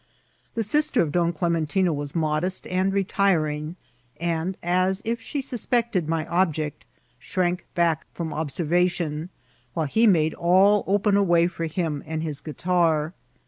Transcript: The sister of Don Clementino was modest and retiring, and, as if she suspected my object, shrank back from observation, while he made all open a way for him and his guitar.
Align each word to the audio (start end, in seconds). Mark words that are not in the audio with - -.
The 0.55 0.63
sister 0.63 1.03
of 1.03 1.11
Don 1.11 1.31
Clementino 1.31 1.93
was 1.93 2.15
modest 2.15 2.65
and 2.65 2.91
retiring, 2.91 3.75
and, 4.19 4.57
as 4.63 5.03
if 5.05 5.21
she 5.21 5.41
suspected 5.41 6.09
my 6.09 6.25
object, 6.25 6.85
shrank 7.19 7.67
back 7.75 8.07
from 8.11 8.33
observation, 8.33 9.29
while 9.75 9.85
he 9.85 10.07
made 10.07 10.33
all 10.33 10.83
open 10.87 11.15
a 11.17 11.21
way 11.23 11.45
for 11.45 11.67
him 11.67 12.01
and 12.07 12.23
his 12.23 12.41
guitar. 12.41 13.13